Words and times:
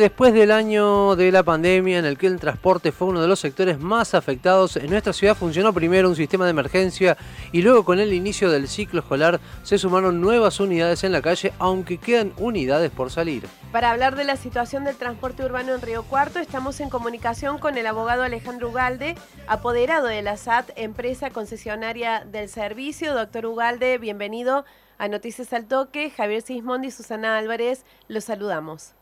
después 0.00 0.32
del 0.32 0.50
año 0.50 1.16
de 1.16 1.30
la 1.30 1.42
pandemia 1.42 1.98
en 1.98 2.04
el 2.04 2.18
que 2.18 2.26
el 2.26 2.40
transporte 2.40 2.92
fue 2.92 3.08
uno 3.08 3.20
de 3.20 3.28
los 3.28 3.40
sectores 3.40 3.78
más 3.78 4.14
afectados, 4.14 4.76
en 4.76 4.90
nuestra 4.90 5.12
ciudad 5.12 5.36
funcionó 5.36 5.72
primero 5.72 6.08
un 6.08 6.16
sistema 6.16 6.44
de 6.44 6.50
emergencia 6.50 7.16
y 7.52 7.62
luego 7.62 7.84
con 7.84 8.00
el 8.00 8.12
inicio 8.12 8.50
del 8.50 8.68
ciclo 8.68 9.00
escolar 9.00 9.40
se 9.62 9.78
sumaron 9.78 10.20
nuevas 10.20 10.58
unidades 10.60 11.04
en 11.04 11.12
la 11.12 11.22
calle, 11.22 11.52
aunque 11.58 11.98
quedan 11.98 12.32
unidades 12.38 12.90
por 12.90 13.10
salir. 13.10 13.46
Para 13.72 13.90
hablar 13.90 14.16
de 14.16 14.24
la 14.24 14.36
situación 14.36 14.84
del 14.84 14.96
transporte 14.96 15.44
urbano 15.44 15.74
en 15.74 15.82
Río 15.82 16.02
Cuarto, 16.02 16.38
estamos 16.38 16.80
en 16.80 16.90
comunicación 16.90 17.58
con 17.58 17.76
el 17.76 17.86
abogado 17.86 18.22
Alejandro 18.22 18.70
Ugalde, 18.70 19.14
apoderado 19.46 20.06
de 20.06 20.22
la 20.22 20.36
SAT, 20.36 20.70
empresa 20.76 21.30
concesionaria 21.30 22.24
del 22.24 22.48
servicio. 22.48 23.14
Doctor 23.14 23.46
Ugalde, 23.46 23.98
bienvenido 23.98 24.64
a 24.98 25.08
Noticias 25.08 25.52
al 25.52 25.66
Toque. 25.66 26.10
Javier 26.10 26.42
Sismondi 26.42 26.88
y 26.88 26.90
Susana 26.90 27.38
Álvarez, 27.38 27.84
los 28.08 28.24
saludamos. 28.24 28.94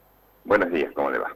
Buenos 0.44 0.72
días, 0.72 0.92
¿cómo 0.92 1.10
le 1.10 1.18
va? 1.18 1.34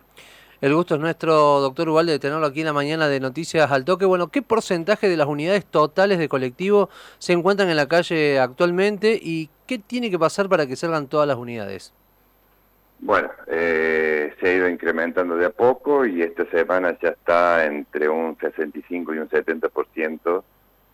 El 0.61 0.75
gusto 0.75 0.95
es 0.95 1.00
nuestro, 1.00 1.60
doctor 1.60 1.88
Ubalde, 1.91 2.12
de 2.12 2.19
tenerlo 2.19 2.47
aquí 2.47 2.60
en 2.60 2.66
la 2.66 2.73
mañana 2.73 3.09
de 3.09 3.20
Noticias 3.20 3.70
al 3.70 3.84
Toque. 3.84 4.06
Bueno, 4.06 4.28
¿qué 4.28 4.41
porcentaje 4.41 5.09
de 5.09 5.16
las 5.16 5.27
unidades 5.27 5.66
totales 5.66 6.19
de 6.19 6.28
colectivo 6.28 6.88
se 7.19 7.34
encuentran 7.34 7.69
en 7.69 7.77
la 7.77 7.87
calle 7.87 8.38
actualmente 8.41 9.19
y 9.20 9.50
qué 9.66 9.78
tiene 9.78 10.11
que 10.11 10.19
pasar 10.19 10.48
para 10.48 10.66
que 10.66 10.74
salgan 10.74 11.09
todas 11.09 11.28
las 11.28 11.37
unidades? 11.37 11.92
Bueno, 13.00 13.30
eh, 13.47 14.33
se 14.41 14.48
ha 14.48 14.55
ido 14.55 14.69
incrementando 14.69 15.36
de 15.36 15.47
a 15.47 15.50
poco 15.50 16.06
y 16.06 16.23
esta 16.23 16.47
semana 16.47 16.98
ya 17.02 17.11
está 17.11 17.66
entre 17.66 18.09
un 18.09 18.38
65 18.41 19.14
y 19.14 19.19
un 19.19 19.28
70% 19.28 20.42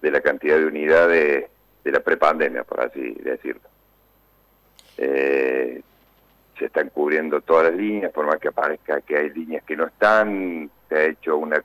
de 0.02 0.10
la 0.10 0.20
cantidad 0.20 0.58
de 0.58 0.66
unidades 0.66 1.46
de 1.84 1.92
la 1.92 2.00
prepandemia, 2.00 2.64
por 2.64 2.80
así 2.80 3.14
decirlo. 3.22 3.62
Eh, 4.98 5.82
se 6.58 6.66
están 6.66 6.90
cubriendo 6.90 7.40
todas 7.40 7.70
las 7.70 7.74
líneas, 7.74 8.12
por 8.12 8.26
más 8.26 8.38
que 8.38 8.48
aparezca 8.48 9.00
que 9.00 9.16
hay 9.16 9.30
líneas 9.30 9.64
que 9.64 9.76
no 9.76 9.86
están, 9.86 10.70
se 10.88 10.94
ha 10.94 11.04
hecho 11.04 11.36
una, 11.36 11.62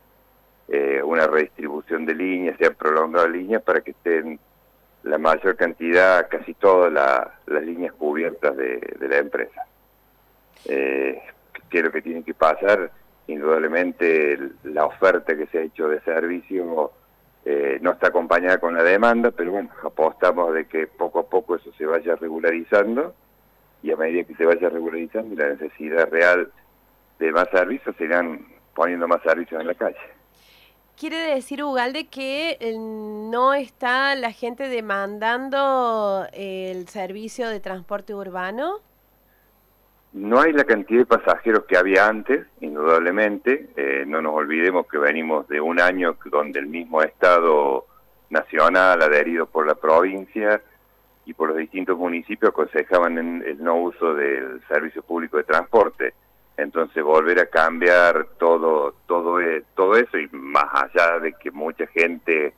eh, 0.67 1.01
una 1.03 1.27
redistribución 1.27 2.05
de 2.05 2.15
líneas, 2.15 2.57
se 2.57 2.67
han 2.67 2.75
prolongado 2.75 3.27
líneas 3.27 3.61
para 3.61 3.81
que 3.81 3.91
estén 3.91 4.39
la 5.03 5.17
mayor 5.17 5.55
cantidad, 5.55 6.27
casi 6.29 6.53
todas 6.53 6.91
las 6.91 7.63
líneas 7.63 7.93
cubiertas 7.93 8.55
de, 8.57 8.97
la 8.99 9.17
empresa. 9.17 9.65
Eh, 10.65 11.21
¿Qué 11.69 11.79
es 11.79 11.89
que 11.89 12.01
tiene 12.01 12.23
que 12.23 12.33
pasar? 12.33 12.91
Indudablemente 13.27 14.39
la 14.63 14.85
oferta 14.85 15.35
que 15.35 15.47
se 15.47 15.59
ha 15.59 15.61
hecho 15.61 15.87
de 15.87 16.01
servicio 16.01 16.91
eh, 17.45 17.77
no 17.81 17.91
está 17.91 18.07
acompañada 18.07 18.57
con 18.57 18.73
la 18.73 18.83
demanda, 18.83 19.31
pero 19.31 19.51
bueno, 19.51 19.69
apostamos 19.83 20.53
de 20.53 20.65
que 20.65 20.87
poco 20.87 21.19
a 21.19 21.29
poco 21.29 21.55
eso 21.55 21.71
se 21.77 21.85
vaya 21.85 22.15
regularizando 22.15 23.13
y 23.83 23.91
a 23.91 23.95
medida 23.95 24.23
que 24.23 24.35
se 24.35 24.45
vaya 24.45 24.69
regularizando 24.69 25.35
la 25.35 25.49
necesidad 25.49 26.09
real 26.09 26.51
de 27.19 27.31
más 27.31 27.49
servicios, 27.51 27.95
se 27.97 28.05
irán 28.05 28.45
poniendo 28.73 29.07
más 29.07 29.21
servicios 29.23 29.59
en 29.59 29.67
la 29.67 29.75
calle. 29.75 29.97
¿Quiere 30.99 31.17
decir, 31.17 31.63
Ugalde, 31.63 32.07
que 32.07 32.57
eh, 32.59 32.75
no 32.75 33.53
está 33.53 34.15
la 34.15 34.31
gente 34.31 34.67
demandando 34.67 36.25
el 36.33 36.87
servicio 36.87 37.49
de 37.49 37.59
transporte 37.59 38.15
urbano? 38.15 38.81
No 40.13 40.39
hay 40.41 40.53
la 40.53 40.63
cantidad 40.63 41.01
de 41.01 41.05
pasajeros 41.05 41.65
que 41.65 41.77
había 41.77 42.07
antes, 42.07 42.47
indudablemente. 42.61 43.69
Eh, 43.75 44.05
no 44.07 44.23
nos 44.23 44.33
olvidemos 44.33 44.87
que 44.87 44.97
venimos 44.97 45.47
de 45.47 45.61
un 45.61 45.79
año 45.79 46.17
donde 46.25 46.59
el 46.59 46.65
mismo 46.65 47.03
Estado 47.03 47.85
nacional, 48.31 48.99
adherido 48.99 49.45
por 49.45 49.67
la 49.67 49.75
provincia, 49.75 50.61
y 51.27 51.33
por 51.33 51.49
los 51.49 51.57
distintos 51.57 51.97
municipios 51.97 52.51
aconsejaban 52.51 53.43
el 53.43 53.61
no 53.61 53.75
uso 53.75 54.13
del 54.13 54.61
servicio 54.69 55.03
público 55.03 55.35
de 55.35 55.43
transporte. 55.43 56.13
Entonces 56.55 57.03
volver 57.03 57.37
a 57.41 57.47
cambiar 57.47 58.27
todo, 58.39 58.95
todo, 59.05 59.41
e, 59.41 59.65
todo 59.75 59.97
eso 59.97 60.17
y 60.17 60.29
más 60.31 60.67
allá 60.73 61.19
de 61.19 61.33
que 61.33 61.51
mucha 61.51 61.85
gente 61.87 62.53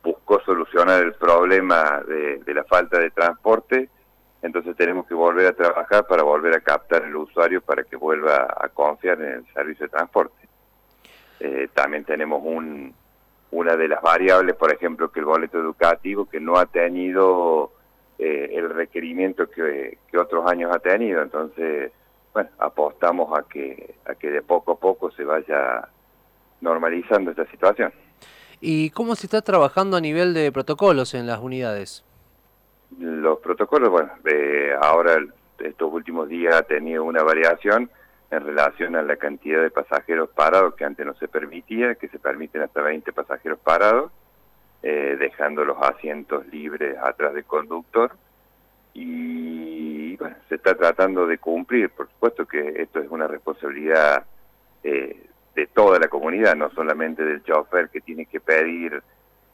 buscó 0.00 0.40
solucionar 0.42 1.02
el 1.02 1.14
problema 1.14 2.00
de, 2.06 2.54
la 2.54 2.62
falta 2.62 3.00
de 3.00 3.10
transporte, 3.10 3.88
entonces 4.42 4.76
tenemos 4.76 5.04
que 5.08 5.14
volver 5.14 5.48
a 5.48 5.52
trabajar 5.52 6.06
para 6.06 6.22
volver 6.22 6.54
a 6.54 6.60
captar 6.60 7.02
el 7.02 7.16
usuario 7.16 7.60
para 7.60 7.82
que 7.82 7.96
vuelva 7.96 8.46
a 8.56 8.68
confiar 8.68 9.20
en 9.20 9.32
el 9.32 9.46
servicio 9.52 9.86
de 9.86 9.90
transporte. 9.90 10.48
Eh, 11.40 11.68
también 11.74 12.04
tenemos 12.04 12.40
un, 12.44 12.94
una 13.50 13.76
de 13.76 13.88
las 13.88 14.00
variables, 14.00 14.54
por 14.54 14.72
ejemplo, 14.72 15.10
que 15.10 15.18
el 15.18 15.26
boleto 15.26 15.58
educativo, 15.58 16.28
que 16.28 16.38
no 16.38 16.56
ha 16.58 16.66
tenido 16.66 17.72
eh, 18.18 18.50
el 18.54 18.70
requerimiento 18.70 19.48
que, 19.48 19.98
otros 20.18 20.50
años 20.50 20.74
ha 20.74 20.80
tenido. 20.80 21.22
Entonces, 21.22 21.92
bueno, 22.32 22.50
apostamos 22.58 23.38
a 23.38 23.42
que, 23.48 23.94
a 24.06 24.14
que 24.14 24.30
de 24.30 24.42
poco 24.42 24.72
a 24.72 24.76
poco 24.76 25.10
se 25.12 25.24
vaya 25.24 25.88
normalizando 26.60 27.30
esta 27.30 27.46
situación. 27.46 27.92
¿Y 28.60 28.90
cómo 28.90 29.14
se 29.14 29.26
está 29.26 29.42
trabajando 29.42 29.96
a 29.96 30.00
nivel 30.00 30.34
de 30.34 30.50
protocolos 30.50 31.14
en 31.14 31.26
las 31.26 31.38
unidades? 31.38 32.04
Los 32.98 33.38
protocolos, 33.38 33.90
bueno, 33.90 34.10
ahora 34.80 35.18
estos 35.60 35.92
últimos 35.92 36.28
días 36.28 36.56
ha 36.56 36.62
tenido 36.62 37.04
una 37.04 37.22
variación 37.22 37.90
en 38.30 38.44
relación 38.44 38.96
a 38.96 39.02
la 39.02 39.16
cantidad 39.16 39.62
de 39.62 39.70
pasajeros 39.70 40.30
parados 40.30 40.74
que 40.74 40.84
antes 40.84 41.06
no 41.06 41.14
se 41.14 41.28
permitía, 41.28 41.94
que 41.94 42.08
se 42.08 42.18
permiten 42.18 42.62
hasta 42.62 42.82
20 42.82 43.12
pasajeros 43.12 43.58
parados 43.60 44.10
eh, 44.82 45.16
dejando 45.18 45.64
los 45.64 45.76
asientos 45.82 46.46
libres 46.48 46.96
atrás 47.02 47.34
del 47.34 47.44
conductor. 47.44 48.12
Y 48.94 50.16
bueno, 50.16 50.36
se 50.48 50.56
está 50.56 50.74
tratando 50.74 51.26
de 51.26 51.38
cumplir, 51.38 51.90
por 51.90 52.08
supuesto 52.08 52.46
que 52.46 52.82
esto 52.82 53.00
es 53.00 53.10
una 53.10 53.26
responsabilidad 53.26 54.24
eh, 54.82 55.26
de 55.54 55.66
toda 55.66 55.98
la 55.98 56.08
comunidad, 56.08 56.54
no 56.56 56.70
solamente 56.70 57.24
del 57.24 57.42
chofer 57.42 57.88
que 57.88 58.00
tiene 58.00 58.26
que 58.26 58.40
pedir 58.40 59.02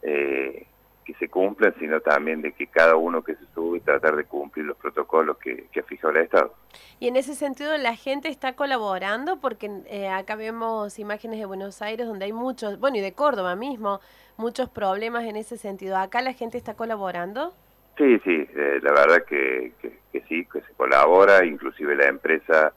eh, 0.03 0.67
que 1.05 1.15
se 1.15 1.29
cumplan, 1.29 1.75
sino 1.79 2.01
también 2.01 2.43
de 2.43 2.53
que 2.53 2.67
cada 2.67 2.97
uno 2.97 3.23
que 3.23 3.35
se 3.35 3.45
sube 3.55 3.81
tratar 3.81 4.17
de 4.17 4.25
cumplir 4.25 4.65
los 4.65 4.77
protocolos 4.77 5.37
que, 5.39 5.67
que 5.73 5.81
ha 5.81 5.83
fijado 5.85 6.15
el 6.15 6.25
Estado. 6.25 6.55
Y 6.99 7.09
en 7.09 7.17
ese 7.17 7.35
sentido, 7.35 7.77
la 7.77 7.97
gente 7.97 8.29
está 8.29 8.55
colaborando, 8.55 9.39
porque 9.41 9.71
eh, 9.87 10.09
acá 10.09 10.37
vemos 10.37 10.99
imágenes 10.99 11.39
de 11.39 11.47
Buenos 11.47 11.83
Aires 11.83 12.07
donde 12.07 12.25
hay 12.25 12.33
muchos, 12.33 12.79
bueno, 12.81 12.97
y 12.97 13.01
de 13.01 13.13
Córdoba 13.13 13.57
mismo, 13.57 14.01
muchos 14.37 14.69
problemas 14.69 15.25
en 15.25 15.37
ese 15.37 15.57
sentido. 15.57 15.97
¿Acá 15.97 16.23
la 16.23 16.33
gente 16.33 16.59
está 16.59 16.75
colaborando? 16.75 17.53
Sí, 17.97 18.19
sí, 18.25 18.49
eh, 18.57 18.81
la 18.83 18.93
verdad 18.93 19.25
que, 19.25 19.73
que, 19.81 20.21
sí, 20.29 20.47
que 20.53 20.61
se 20.61 20.73
colabora, 20.77 21.45
inclusive 21.45 21.95
la 21.95 22.07
empresa 22.07 22.73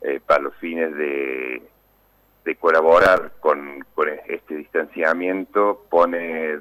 eh, 0.00 0.20
para 0.24 0.42
los 0.42 0.56
fines 0.56 0.94
de 0.96 1.62
de 2.44 2.56
colaborar 2.56 3.32
con, 3.40 3.84
este 4.26 4.56
distanciamiento 4.56 5.86
pone 5.88 6.54
eh, 6.54 6.60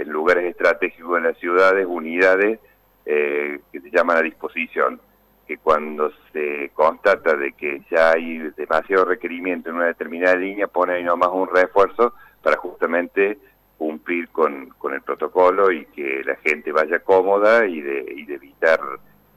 en 0.00 0.08
lugares 0.08 0.44
estratégicos 0.44 1.18
en 1.18 1.24
las 1.24 1.38
ciudades 1.38 1.86
unidades 1.88 2.60
eh, 3.04 3.60
que 3.72 3.80
se 3.80 3.90
llaman 3.90 4.18
a 4.18 4.22
disposición, 4.22 5.00
que 5.46 5.58
cuando 5.58 6.12
se 6.32 6.70
constata 6.74 7.34
de 7.34 7.52
que 7.52 7.82
ya 7.90 8.12
hay 8.12 8.38
demasiado 8.56 9.06
requerimiento 9.06 9.70
en 9.70 9.76
una 9.76 9.86
determinada 9.86 10.36
línea, 10.36 10.68
pone 10.68 10.94
ahí 10.94 11.04
nomás 11.04 11.30
un 11.32 11.48
refuerzo 11.48 12.14
para 12.42 12.56
justamente 12.58 13.38
cumplir 13.78 14.28
con, 14.28 14.74
el 14.92 15.02
protocolo 15.02 15.72
y 15.72 15.86
que 15.86 16.22
la 16.24 16.36
gente 16.36 16.72
vaya 16.72 16.98
cómoda 16.98 17.64
y 17.66 17.80
de, 17.80 18.00
evitar 18.28 18.80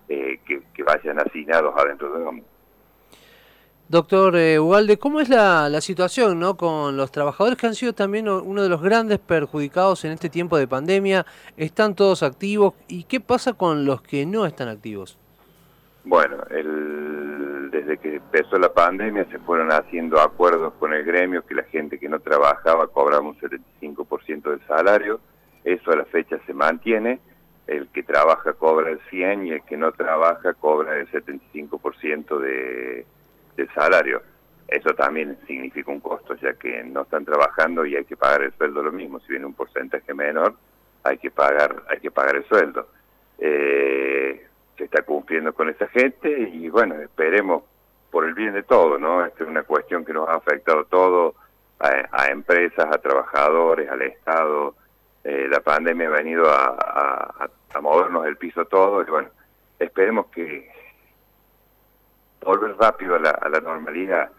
eh, 0.09 0.39
que, 0.45 0.83
vayan 0.83 1.19
hacinados 1.19 1.73
adentro 1.77 2.11
de 2.11 2.25
la 2.25 2.31
Doctor 3.91 4.37
eh, 4.37 4.57
¿cómo 5.01 5.19
es 5.19 5.27
la, 5.27 5.81
situación 5.81 6.39
¿no? 6.39 6.55
con 6.55 6.95
los 6.95 7.11
trabajadores 7.11 7.57
que 7.57 7.67
han 7.67 7.75
sido 7.75 7.91
también 7.91 8.29
uno 8.29 8.63
de 8.63 8.69
los 8.69 8.81
grandes 8.81 9.19
perjudicados 9.19 10.05
en 10.05 10.13
este 10.13 10.29
tiempo 10.29 10.57
de 10.57 10.65
pandemia? 10.65 11.25
¿Están 11.57 11.93
todos 11.93 12.23
activos? 12.23 12.73
¿Y 12.87 13.03
qué 13.03 13.19
pasa 13.19 13.51
con 13.51 13.83
los 13.83 14.01
que 14.01 14.25
no 14.25 14.45
están 14.45 14.69
activos? 14.69 15.17
Bueno, 16.05 16.37
el, 16.51 17.69
desde 17.69 17.97
que 17.97 18.15
empezó 18.15 18.57
la 18.57 18.71
pandemia 18.71 19.25
se 19.29 19.39
fueron 19.39 19.73
haciendo 19.73 20.21
acuerdos 20.21 20.71
con 20.79 20.93
el 20.93 21.03
gremio 21.03 21.45
que 21.45 21.55
la 21.55 21.63
gente 21.63 21.99
que 21.99 22.07
no 22.07 22.21
trabajaba 22.21 22.87
cobraba 22.87 23.27
un 23.27 23.37
75% 23.37 24.51
del 24.51 24.65
salario. 24.67 25.19
Eso 25.65 25.91
a 25.91 25.97
la 25.97 26.05
fecha 26.05 26.39
se 26.45 26.53
mantiene. 26.53 27.19
El 27.67 27.89
que 27.89 28.03
trabaja 28.03 28.53
cobra 28.53 28.89
el 28.89 29.01
100 29.09 29.47
y 29.47 29.51
el 29.51 29.63
que 29.63 29.75
no 29.75 29.91
trabaja 29.91 30.53
cobra 30.53 30.97
el 30.97 31.11
75% 31.11 32.39
de 32.39 33.05
del 33.55 33.71
salario. 33.73 34.21
Eso 34.67 34.93
también 34.93 35.37
significa 35.47 35.91
un 35.91 35.99
costo, 35.99 36.35
ya 36.35 36.53
que 36.53 36.83
no 36.83 37.01
están 37.01 37.25
trabajando 37.25 37.85
y 37.85 37.95
hay 37.95 38.05
que 38.05 38.15
pagar 38.15 38.43
el 38.43 38.53
sueldo 38.53 38.81
lo 38.81 38.91
mismo. 38.91 39.19
Si 39.19 39.27
viene 39.27 39.45
un 39.45 39.53
porcentaje 39.53 40.13
menor, 40.13 40.55
hay 41.03 41.17
que 41.17 41.29
pagar, 41.29 41.83
hay 41.89 41.99
que 41.99 42.09
pagar 42.09 42.37
el 42.37 42.45
sueldo. 42.45 42.87
Eh, 43.37 44.47
se 44.77 44.83
está 44.85 45.01
cumpliendo 45.01 45.53
con 45.53 45.69
esa 45.69 45.87
gente 45.87 46.29
y 46.53 46.69
bueno, 46.69 46.95
esperemos 47.01 47.63
por 48.11 48.25
el 48.25 48.33
bien 48.33 48.53
de 48.53 48.63
todos, 48.63 48.99
¿no? 48.99 49.25
Esta 49.25 49.43
es 49.43 49.49
una 49.49 49.63
cuestión 49.63 50.05
que 50.05 50.13
nos 50.13 50.29
ha 50.29 50.35
afectado 50.35 50.85
todo, 50.85 51.35
a, 51.79 52.27
empresas, 52.27 52.85
a 52.85 52.99
trabajadores, 52.99 53.89
al 53.89 54.03
Estado. 54.03 54.75
Eh, 55.23 55.47
la 55.49 55.59
pandemia 55.59 56.07
ha 56.07 56.11
venido 56.11 56.49
a, 56.49 57.49
a 57.73 57.81
movernos 57.81 58.25
el 58.25 58.37
piso 58.37 58.65
todo 58.65 59.01
y 59.01 59.05
bueno, 59.05 59.29
esperemos 59.79 60.27
que, 60.27 60.69
volver 62.43 62.75
rápido 62.77 63.15
a 63.15 63.19
la, 63.19 63.61
normalidad. 63.61 64.29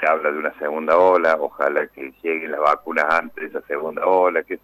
Se 0.00 0.06
habla 0.06 0.32
de 0.32 0.38
una 0.38 0.58
segunda 0.58 0.96
ola, 0.96 1.36
ojalá 1.38 1.86
que 1.88 2.12
lleguen 2.22 2.52
las 2.52 2.60
vacunas 2.60 3.06
antes 3.08 3.52
de 3.52 3.58
esa 3.58 3.66
segunda 3.66 4.04
ola, 4.06 4.42
que 4.42 4.58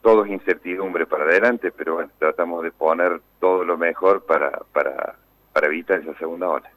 todo 0.00 0.24
es 0.24 0.32
incertidumbre 0.32 1.06
para 1.06 1.24
adelante, 1.24 1.70
pero 1.70 1.94
bueno, 1.94 2.10
tratamos 2.18 2.64
de 2.64 2.72
poner 2.72 3.20
todo 3.38 3.64
lo 3.64 3.78
mejor 3.78 4.24
para 4.24 5.16
evitar 5.62 6.00
esa 6.00 6.14
segunda 6.18 6.48
ola. 6.48 6.70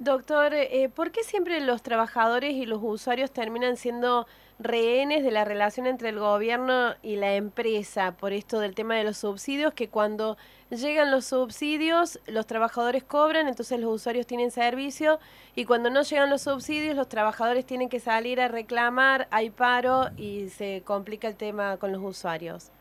Doctor, 0.00 0.54
eh, 0.54 0.88
¿por 0.88 1.10
qué 1.10 1.22
siempre 1.22 1.60
los 1.60 1.82
trabajadores 1.82 2.54
y 2.54 2.64
los 2.64 2.80
usuarios 2.82 3.30
terminan 3.32 3.76
siendo 3.76 4.26
rehenes 4.58 5.22
de 5.22 5.30
la 5.30 5.44
relación 5.44 5.86
entre 5.86 6.08
el 6.08 6.18
gobierno 6.18 6.94
y 7.02 7.16
la 7.16 7.34
empresa 7.34 8.16
por 8.16 8.32
esto 8.32 8.60
del 8.60 8.74
tema 8.74 8.94
de 8.94 9.04
los 9.04 9.18
subsidios? 9.18 9.74
Que 9.74 9.90
cuando 9.90 10.38
llegan 10.70 11.10
los 11.10 11.26
subsidios, 11.26 12.18
los 12.26 12.46
trabajadores 12.46 13.04
cobran, 13.04 13.46
entonces 13.46 13.78
los 13.78 13.92
usuarios 13.92 14.26
tienen 14.26 14.50
servicio, 14.50 15.18
y 15.54 15.66
cuando 15.66 15.90
no 15.90 16.00
llegan 16.00 16.30
los 16.30 16.40
subsidios, 16.40 16.96
los 16.96 17.10
trabajadores 17.10 17.66
tienen 17.66 17.90
que 17.90 18.00
salir 18.00 18.40
a 18.40 18.48
reclamar, 18.48 19.28
hay 19.30 19.50
paro 19.50 20.06
y 20.16 20.48
se 20.48 20.80
complica 20.82 21.28
el 21.28 21.36
tema 21.36 21.76
con 21.76 21.92
los 21.92 22.00
usuarios. 22.02 22.72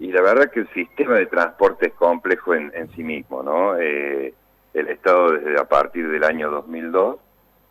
Y 0.00 0.10
la 0.10 0.20
verdad 0.20 0.50
que 0.50 0.60
el 0.60 0.70
sistema 0.74 1.14
de 1.14 1.26
transporte 1.26 1.86
es 1.86 1.94
complejo 1.94 2.56
en, 2.56 2.72
en 2.74 2.90
sí 2.96 3.04
mismo, 3.04 3.44
¿no? 3.44 3.78
Eh, 3.78 4.34
el 4.74 4.88
Estado 4.88 5.32
desde 5.32 5.60
a 5.60 5.64
partir 5.64 6.08
del 6.08 6.24
año 6.24 6.50
2002 6.50 7.16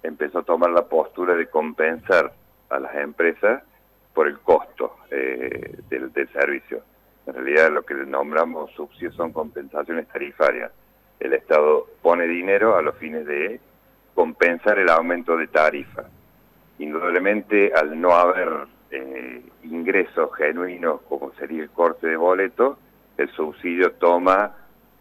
empezó 0.03 0.39
a 0.39 0.43
tomar 0.43 0.71
la 0.71 0.85
postura 0.85 1.35
de 1.35 1.47
compensar 1.47 2.33
a 2.69 2.79
las 2.79 2.95
empresas 2.95 3.63
por 4.13 4.27
el 4.27 4.39
costo 4.39 4.97
eh, 5.11 5.77
del, 5.89 6.11
servicio. 6.33 6.81
En 7.25 7.33
realidad 7.33 7.71
lo 7.71 7.83
que 7.83 7.93
nombramos 7.93 8.71
subsidios 8.71 9.15
son 9.15 9.31
compensaciones 9.31 10.07
tarifarias. 10.07 10.71
El 11.19 11.33
Estado 11.33 11.87
pone 12.01 12.27
dinero 12.27 12.75
a 12.75 12.81
los 12.81 12.95
fines 12.97 13.25
de 13.25 13.59
compensar 14.13 14.79
el 14.79 14.89
aumento 14.89 15.37
de 15.37 15.47
tarifa. 15.47 16.03
Indudablemente 16.79 17.71
al 17.73 17.99
no 17.99 18.11
haber 18.11 18.67
eh, 18.91 19.41
ingresos 19.63 20.33
genuinos 20.35 21.01
como 21.07 21.31
sería 21.35 21.63
el 21.63 21.69
corte 21.69 22.07
de 22.07 22.17
boleto, 22.17 22.77
el 23.17 23.29
subsidio 23.31 23.91
toma 23.93 24.55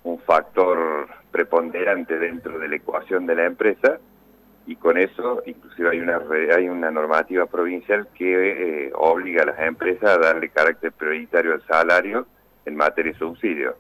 un 0.05 0.19
factor 0.21 1.09
preponderante 1.31 2.19
dentro 2.19 2.59
de 2.59 2.69
la 2.69 2.77
ecuación 2.77 3.27
de 3.27 3.35
la 3.35 3.45
empresa 3.47 3.99
y 4.69 4.77
con 4.77 4.99
eso 4.99 5.43
inclusive 5.47 5.91
hay 5.91 6.01
una 6.01 6.21
hay 6.55 6.69
una 6.69 6.91
normativa 6.91 7.47
provincial 7.47 8.09
que 8.15 8.87
eh, 8.87 8.91
obliga 8.95 9.43
a 9.43 9.47
las 9.47 9.61
empresas 9.61 10.11
a 10.11 10.19
darle 10.19 10.51
carácter 10.51 10.93
prioritario 10.93 11.55
al 11.55 11.63
salario 11.67 12.27
en 12.67 12.77
materia 12.77 13.13
de 13.13 13.19
subsidios. 13.19 13.75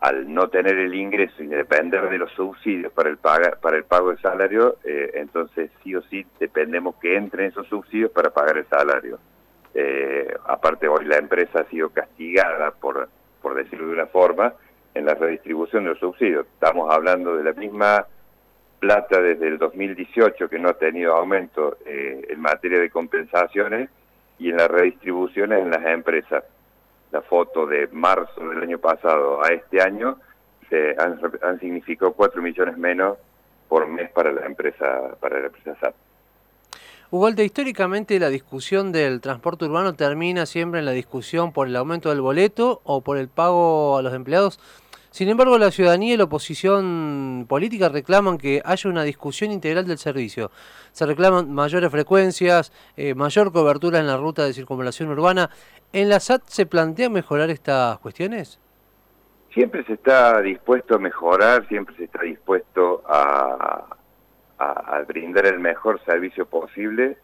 Al 0.00 0.32
no 0.32 0.48
tener 0.48 0.76
el 0.76 0.94
ingreso 0.94 1.42
y 1.42 1.46
depender 1.46 2.10
de 2.10 2.18
los 2.18 2.30
subsidios 2.32 2.92
para 2.92 3.08
el 3.08 3.16
para 3.16 3.76
el 3.76 3.84
pago 3.84 4.10
del 4.10 4.20
salario, 4.20 4.76
eh, 4.84 5.12
entonces 5.14 5.70
sí 5.82 5.94
o 5.94 6.02
sí 6.02 6.26
dependemos 6.38 6.96
que 6.96 7.16
entren 7.16 7.46
esos 7.46 7.66
subsidios 7.68 8.10
para 8.10 8.30
pagar 8.30 8.58
el 8.58 8.66
salario. 8.66 9.18
Eh, 9.74 10.34
aparte 10.46 10.86
hoy 10.86 11.06
la 11.06 11.16
empresa 11.16 11.60
ha 11.60 11.70
sido 11.70 11.88
castigada 11.90 12.72
por 12.72 13.08
por 13.40 13.54
decirlo 13.54 13.86
de 13.86 13.94
una 13.94 14.06
forma 14.06 14.52
en 14.94 15.06
la 15.06 15.14
redistribución 15.14 15.84
de 15.84 15.90
los 15.90 15.98
subsidios. 15.98 16.46
Estamos 16.46 16.92
hablando 16.92 17.36
de 17.36 17.44
la 17.44 17.52
misma 17.52 18.06
plata 18.78 19.20
desde 19.20 19.46
el 19.48 19.58
2018 19.58 20.48
que 20.48 20.58
no 20.58 20.70
ha 20.70 20.74
tenido 20.74 21.14
aumento 21.14 21.78
eh, 21.86 22.26
en 22.28 22.40
materia 22.40 22.80
de 22.80 22.90
compensaciones 22.90 23.88
y 24.38 24.50
en 24.50 24.56
las 24.56 24.68
redistribuciones 24.68 25.62
en 25.62 25.70
las 25.70 25.86
empresas. 25.86 26.44
La 27.12 27.22
foto 27.22 27.66
de 27.66 27.88
marzo 27.92 28.48
del 28.48 28.62
año 28.62 28.78
pasado 28.78 29.44
a 29.44 29.48
este 29.48 29.80
año 29.80 30.18
se 30.68 30.96
han, 30.98 31.20
han 31.42 31.60
significado 31.60 32.12
4 32.12 32.42
millones 32.42 32.76
menos 32.76 33.18
por 33.68 33.86
mes 33.86 34.10
para 34.10 34.32
la 34.32 34.46
empresa 34.46 35.16
para 35.20 35.40
la 35.40 35.46
empresa 35.46 35.76
SAP. 35.80 35.94
Ubalde, 37.10 37.44
históricamente 37.44 38.18
la 38.18 38.30
discusión 38.30 38.90
del 38.90 39.20
transporte 39.20 39.66
urbano 39.66 39.92
termina 39.92 40.46
siempre 40.46 40.80
en 40.80 40.86
la 40.86 40.92
discusión 40.92 41.52
por 41.52 41.68
el 41.68 41.76
aumento 41.76 42.08
del 42.08 42.22
boleto 42.22 42.80
o 42.84 43.02
por 43.02 43.18
el 43.18 43.28
pago 43.28 43.98
a 43.98 44.02
los 44.02 44.14
empleados. 44.14 44.58
Sin 45.12 45.28
embargo, 45.28 45.58
la 45.58 45.70
ciudadanía 45.70 46.14
y 46.14 46.16
la 46.16 46.24
oposición 46.24 47.44
política 47.46 47.90
reclaman 47.90 48.38
que 48.38 48.62
haya 48.64 48.88
una 48.88 49.02
discusión 49.02 49.52
integral 49.52 49.86
del 49.86 49.98
servicio. 49.98 50.50
Se 50.92 51.04
reclaman 51.04 51.52
mayores 51.52 51.90
frecuencias, 51.90 52.72
eh, 52.96 53.14
mayor 53.14 53.52
cobertura 53.52 53.98
en 53.98 54.06
la 54.06 54.16
ruta 54.16 54.46
de 54.46 54.54
circunvalación 54.54 55.10
urbana. 55.10 55.50
¿En 55.92 56.08
la 56.08 56.18
SAT 56.18 56.44
se 56.46 56.64
plantea 56.64 57.10
mejorar 57.10 57.50
estas 57.50 57.98
cuestiones? 57.98 58.58
Siempre 59.52 59.84
se 59.84 59.92
está 59.92 60.40
dispuesto 60.40 60.94
a 60.94 60.98
mejorar, 60.98 61.68
siempre 61.68 61.94
se 61.96 62.04
está 62.04 62.22
dispuesto 62.22 63.02
a, 63.06 63.84
a, 64.58 65.00
brindar 65.06 65.44
el 65.44 65.60
mejor 65.60 66.02
servicio 66.06 66.46
posible. 66.46 67.18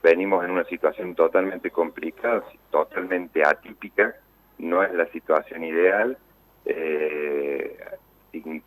Venimos 0.00 0.44
en 0.44 0.52
una 0.52 0.64
situación 0.66 1.16
totalmente 1.16 1.72
complicada, 1.72 2.44
totalmente 2.70 3.44
atípica, 3.44 4.14
no 4.58 4.84
es 4.84 4.94
la 4.94 5.06
situación 5.08 5.64
ideal. 5.64 6.16
Eh, 6.64 7.78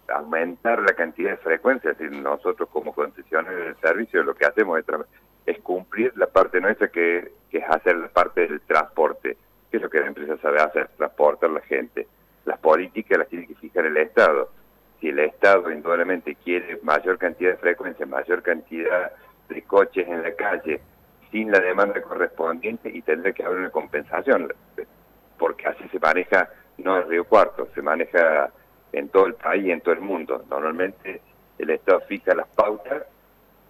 aumentar 0.09 0.81
la 0.81 0.93
cantidad 0.93 1.31
de 1.31 1.37
frecuencias, 1.37 1.93
es 1.93 1.99
decir, 1.99 2.21
nosotros 2.21 2.69
como 2.69 2.93
concesionarios 2.93 3.65
del 3.65 3.75
servicio 3.77 4.23
lo 4.23 4.35
que 4.35 4.45
hacemos 4.45 4.79
es, 5.45 5.59
cumplir 5.59 6.13
la 6.15 6.27
parte 6.27 6.61
nuestra 6.61 6.87
que, 6.87 7.31
que, 7.49 7.57
es 7.57 7.65
hacer 7.69 7.95
la 7.97 8.07
parte 8.07 8.47
del 8.47 8.61
transporte, 8.61 9.37
que 9.69 9.77
es 9.77 9.83
lo 9.83 9.89
que 9.89 9.99
la 9.99 10.07
empresa 10.07 10.37
sabe 10.37 10.61
hacer, 10.61 10.89
transportar 10.97 11.49
la 11.49 11.61
gente. 11.61 12.07
Las 12.45 12.59
políticas 12.59 13.17
las 13.17 13.27
tiene 13.27 13.47
que 13.47 13.55
fijar 13.55 13.85
el 13.85 13.97
Estado 13.97 14.49
si 14.99 15.09
el 15.09 15.19
Estado 15.19 15.71
indudablemente 15.71 16.35
quiere 16.35 16.79
mayor 16.83 17.17
cantidad 17.17 17.51
de 17.51 17.57
frecuencia, 17.57 18.05
mayor 18.05 18.41
cantidad 18.41 19.11
de 19.49 19.61
coches 19.63 20.07
en 20.07 20.23
la 20.23 20.33
calle, 20.35 20.81
sin 21.31 21.51
la 21.51 21.59
demanda 21.59 22.01
correspondiente 22.01 22.89
y 22.89 23.01
tendrá 23.01 23.31
que 23.33 23.43
haber 23.43 23.59
una 23.59 23.69
compensación, 23.69 24.53
porque 25.37 25.67
así 25.67 25.87
se 25.89 25.99
maneja 25.99 26.49
no 26.77 26.97
en 26.97 27.09
Río 27.09 27.25
Cuarto, 27.25 27.67
se 27.73 27.81
maneja 27.81 28.51
en 28.91 29.09
todo 29.09 29.25
el 29.27 29.35
país 29.35 29.69
en 29.69 29.81
todo 29.81 29.93
el 29.93 30.01
mundo. 30.01 30.43
Normalmente 30.49 31.21
el 31.57 31.69
Estado 31.69 32.01
fija 32.01 32.33
las 32.33 32.47
pautas 32.47 33.03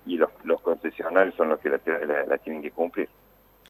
y 0.05 0.17
los, 0.17 0.29
los 0.43 0.61
concesionarios 0.61 1.35
son 1.35 1.49
los 1.49 1.59
que 1.59 1.69
la 1.69 2.37
tienen 2.37 2.61
que 2.61 2.71
cumplir. 2.71 3.09